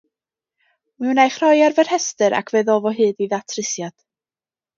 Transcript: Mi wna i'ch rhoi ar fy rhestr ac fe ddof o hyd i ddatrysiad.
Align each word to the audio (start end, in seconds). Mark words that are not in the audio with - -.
Mi 1.01 1.09
wna 1.11 1.25
i'ch 1.29 1.37
rhoi 1.43 1.61
ar 1.65 1.75
fy 1.81 1.85
rhestr 1.89 2.37
ac 2.39 2.49
fe 2.55 2.65
ddof 2.71 2.89
o 2.93 2.95
hyd 3.01 3.23
i 3.27 3.29
ddatrysiad. 3.35 3.97